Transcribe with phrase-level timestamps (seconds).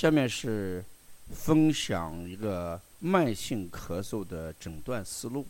[0.00, 0.82] 下面是
[1.30, 5.46] 分享一个慢性咳嗽的诊断思路。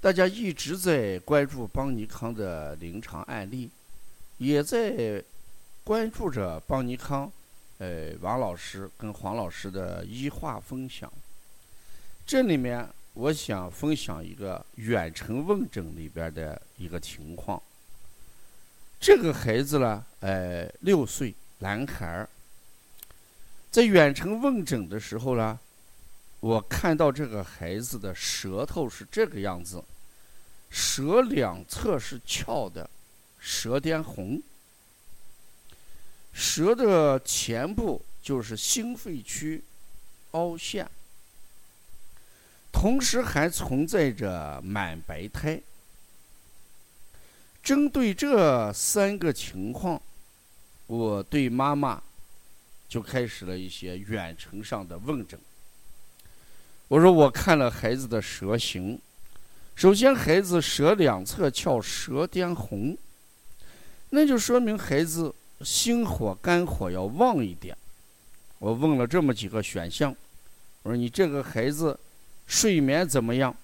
[0.00, 3.68] 大家一直在关注邦尼康的临床案例，
[4.38, 5.22] 也在
[5.84, 7.30] 关注着邦尼康，
[7.76, 11.12] 呃，王老师跟黄老师的医话分享。
[12.24, 17.62] 这里面我想分享一个远程问诊里边的一个情况。
[18.98, 22.26] 这个孩子呢，呃，六岁男孩，
[23.70, 25.58] 在远程问诊的时候呢。
[26.40, 29.82] 我看到这个孩子的舌头是这个样子，
[30.70, 32.88] 舌两侧是翘的，
[33.40, 34.40] 舌尖红，
[36.32, 39.64] 舌的前部就是心肺区
[40.30, 40.88] 凹陷，
[42.70, 45.60] 同时还存在着满白苔。
[47.64, 50.00] 针对这三个情况，
[50.86, 52.00] 我对妈妈
[52.88, 55.38] 就开始了一些远程上的问诊。
[56.88, 58.98] 我说我看了孩子的舌形，
[59.74, 62.96] 首先孩子舌两侧翘，舌尖红，
[64.10, 67.76] 那就说明孩子心火肝火要旺一点。
[68.58, 70.16] 我问了这么几个选项，
[70.82, 71.98] 我说你这个孩子
[72.46, 73.54] 睡眠怎么样？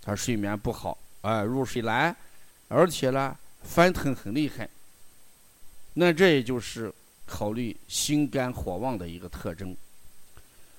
[0.00, 2.16] 他睡眠不好，哎，入睡难，
[2.68, 4.68] 而且呢翻腾很厉害。
[5.94, 6.90] 那这也就是
[7.30, 9.76] 考虑心肝火旺的一个特征。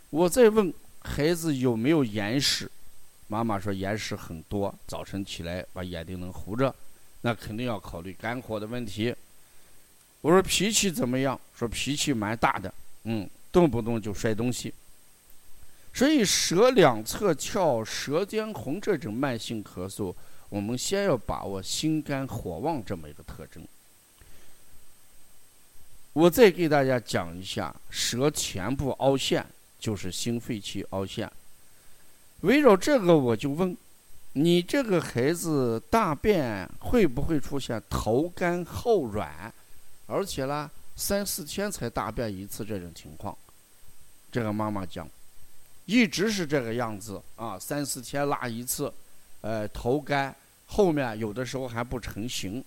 [0.10, 0.74] 我再问。
[1.04, 2.70] 孩子有没有眼屎？
[3.28, 6.72] 妈妈说眼屎很多，早晨起来把眼睛能糊着，
[7.22, 9.12] 那肯定要考虑肝火的问题。
[10.22, 11.42] 我说脾气怎么样？
[11.56, 12.72] 说脾气蛮大的，
[13.06, 14.72] 嗯，动不动就摔东西。
[15.92, 20.14] 所以舌两侧翘、舌尖红这种慢性咳嗽，
[20.50, 23.68] 我们先要把握心肝火旺这么一个特征。
[26.14, 29.46] 我再给大家讲一下舌前部凹陷。
[29.82, 31.28] 就是心肺区凹陷。
[32.42, 33.76] 围绕这个，我就问
[34.34, 39.52] 你：这个孩子大便会不会出现头干后软，
[40.06, 43.36] 而且呢三四天才大便一次这种情况？
[44.32, 45.10] 这个妈妈讲，
[45.88, 48.94] 一直是这个样子啊，三四天拉一次，
[49.42, 50.36] 呃，头干，
[50.68, 52.64] 后面有的时候还不成形，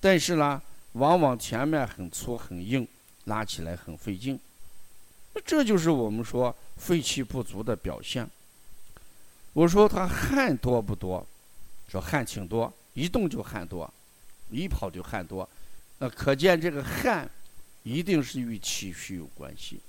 [0.00, 0.60] 但是呢，
[0.96, 2.86] 往往前面很粗很硬，
[3.24, 4.38] 拉起来很费劲。
[5.44, 8.28] 这就是我们说肺气不足的表现。
[9.52, 11.26] 我说他汗多不多？
[11.88, 13.92] 说汗挺多，一动就汗多，
[14.50, 15.48] 一跑就汗多。
[15.98, 17.30] 那可见这个汗
[17.82, 19.80] 一定是与气虚有关系。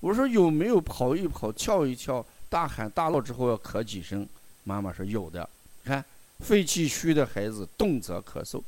[0.00, 4.26] 我说有没有跑一跑、跳一跳、大喊大闹之后要咳几声？
[4.62, 5.48] 妈妈说有的。
[5.84, 6.04] 看
[6.40, 8.62] 肺气虚的孩子动则咳嗽。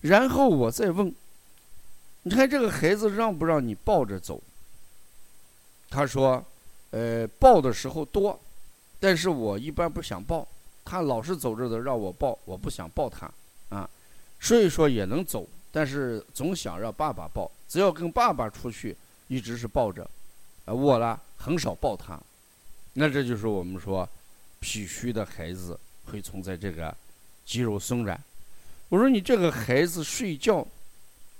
[0.00, 1.14] 然后我再问。
[2.22, 4.42] 你看这个孩子让不让你抱着走？
[5.88, 6.44] 他说
[6.92, 8.38] ：“呃，抱的时候多，
[8.98, 10.46] 但是我一般不想抱。
[10.84, 13.30] 他老是走着的让我抱，我不想抱他
[13.70, 13.88] 啊。
[14.38, 17.50] 所以说也能走，但是总想让爸爸抱。
[17.66, 18.94] 只要跟爸爸出去，
[19.28, 20.02] 一直是抱着。
[20.66, 22.20] 啊，我呢很少抱他。
[22.92, 24.06] 那这就是我们说
[24.58, 26.94] 脾虚的孩子会存在这个
[27.46, 28.22] 肌肉松软。
[28.90, 30.68] 我说你这个孩子睡觉，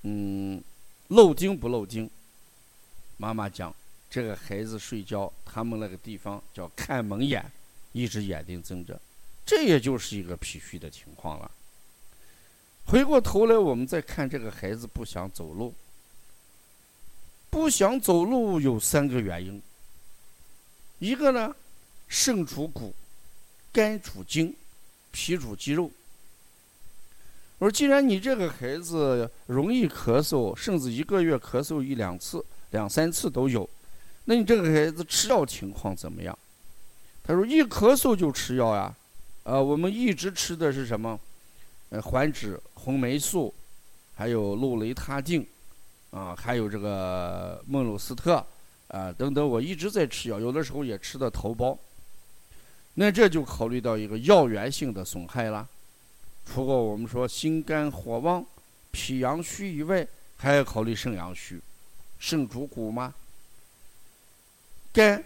[0.05, 0.65] 嗯。”
[1.11, 2.09] 漏精不漏精？
[3.17, 3.75] 妈妈讲，
[4.09, 7.45] 这个孩子睡觉，他们那个地方叫看门眼，
[7.91, 8.97] 一直眼睛睁着，
[9.45, 11.51] 这也就是一个脾虚的情况了。
[12.87, 15.75] 回过头来，我们再看这个孩子不想走路，
[17.51, 19.61] 不想走路有三个原因。
[21.01, 21.53] 一个呢，
[22.07, 22.95] 肾主骨，
[23.73, 24.55] 肝主筋，
[25.11, 25.91] 脾主肌肉。
[27.61, 33.69] 我说，既然你这个孩子容易咳嗽，甚至一个月咳嗽一两次、两三次都有，
[34.25, 36.37] 那你这个孩子吃药情况怎么样？
[37.23, 38.95] 他说一咳嗽就吃药呀，
[39.43, 41.21] 呃，我们一直吃的是什么？
[41.91, 43.53] 呃，环脂红霉素，
[44.15, 45.47] 还有氯雷他定，
[46.13, 48.43] 啊，还有这个孟鲁斯特，
[48.89, 51.77] 啊等等，我一直在吃药，有的时候也吃的头孢。
[52.95, 55.69] 那这就考虑到一个药源性的损害了。
[56.53, 58.45] 除过我们说心肝火旺、
[58.91, 60.05] 脾阳虚以外，
[60.37, 61.61] 还要考虑肾阳虚。
[62.19, 63.15] 肾主骨吗？
[64.93, 65.23] 肝，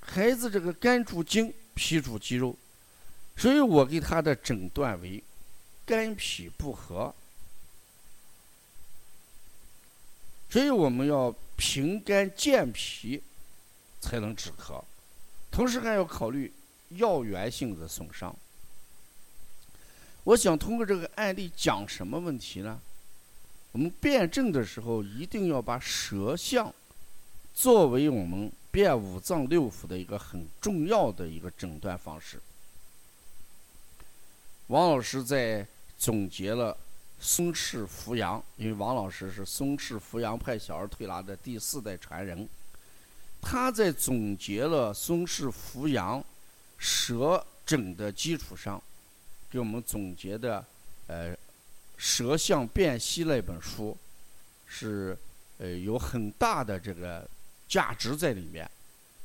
[0.00, 2.56] 孩子这个肝主筋，脾主肌肉，
[3.36, 5.22] 所以我给他的诊断为
[5.84, 7.14] 肝脾不和。
[10.48, 13.22] 所以我们要平肝健脾，
[14.00, 14.82] 才能止咳。
[15.50, 16.50] 同时还要考虑
[16.88, 18.34] 药源性的损伤。
[20.24, 22.80] 我想通过这个案例讲什么问题呢？
[23.72, 26.72] 我们辩证的时候一定要把舌象
[27.54, 32.40] 作为我们辩五脏六腑的一个很重要的一个诊断方式。
[34.68, 35.66] 王老师在
[35.98, 36.76] 总结了
[37.18, 42.48] 松氏扶阳，因为王老师是松氏扶阳派小儿推拿的第四代传人，
[43.40, 46.22] 他在总结了松氏扶阳
[46.78, 48.82] 舌诊的基础上，
[49.52, 50.64] 给我们总结的
[51.08, 51.32] 呃
[51.98, 53.94] 《舌象辨析》那本书，
[54.66, 55.14] 是
[55.58, 57.28] 呃有很大的这个
[57.68, 58.68] 价值在里面。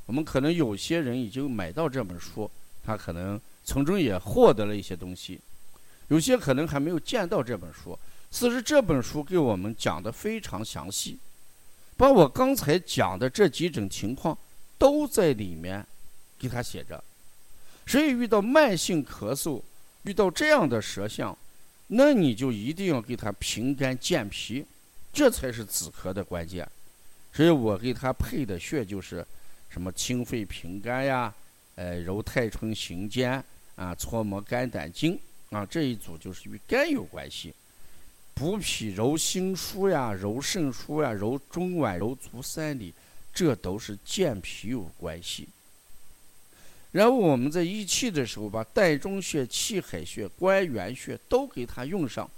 [0.06, 2.52] 我们可能有些人已经买到这本书，
[2.84, 3.40] 他可能。
[3.70, 5.38] 从中也获得了一些东西，
[6.08, 8.00] 有些可能还没有见到这本书。
[8.32, 11.20] 其实这本书给我们讲的非常详细，
[11.98, 14.38] 把我刚才讲的这几种情况
[14.78, 15.86] 都在里面
[16.40, 17.04] 给他写着。
[17.86, 19.62] 所以遇到慢性咳嗽，
[20.08, 21.38] 遇到这样的舌象，
[21.88, 24.66] 那你就一定要给他平肝健脾，
[25.12, 26.68] 这才是止咳的关键。
[27.34, 29.26] 所以我给他配的穴就是
[29.70, 31.34] 什么清肺平肝呀，
[31.76, 33.44] 呃揉太冲行间。
[33.76, 35.20] 啊，搓摩肝胆经
[35.52, 37.54] 啊，这一组就是与肝有关系。
[38.34, 42.92] 补脾揉心腧呀，揉肾腧呀，揉中脘、揉足三里，
[43.32, 45.48] 这都是健脾有关系。
[46.92, 52.30] 然后我们在益气的时候，把带中穴、气海穴、关元穴都给它用上，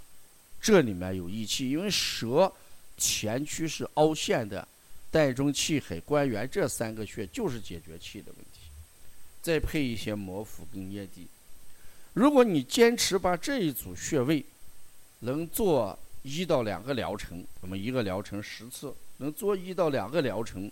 [0.60, 2.52] 这里面有益气，因为舌
[2.96, 4.66] 前区是凹陷的，
[5.10, 8.60] 带中、气海、关元这三个穴就是解决气的问题。
[9.40, 11.26] 再配一些摩腹跟捏地。
[12.12, 14.44] 如果你坚持把这一组穴位
[15.20, 20.70] 能做一到两个疗程，我们一个疗程十次，能做一到两个疗程，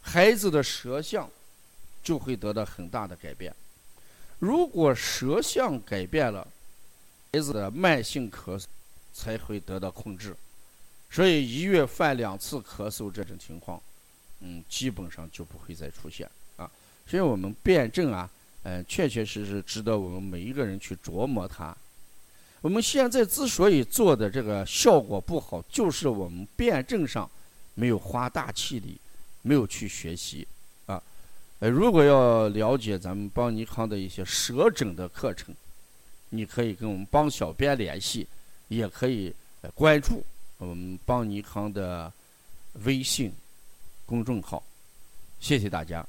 [0.00, 1.28] 孩子的舌象
[2.04, 3.52] 就会得到很大的改变。
[4.38, 6.46] 如果舌象改变了，
[7.32, 8.64] 孩子的慢性咳嗽
[9.12, 10.36] 才会得到控制。
[11.10, 13.80] 所以一月犯两次咳嗽这种情况，
[14.40, 16.70] 嗯，基本上就不会再出现啊。
[17.06, 18.28] 所以我们辩证啊，
[18.64, 21.74] 嗯，确确实实值得我们每一个人去琢磨它。
[22.60, 27.30] 我们现在之所以做的这个效果不好，就是我们辩证上
[27.74, 28.98] 没有花大气力，
[29.42, 30.46] 没有去学习。
[31.64, 35.54] 呃，如果要了解咱们邦尼康的一些舌诊的课程，
[36.28, 38.28] 你可以跟我们邦小编联系，
[38.68, 39.34] 也可以
[39.74, 40.22] 关注
[40.58, 42.12] 我们邦尼康的
[42.84, 43.32] 微信
[44.04, 44.62] 公众号。
[45.40, 46.06] 谢谢大家。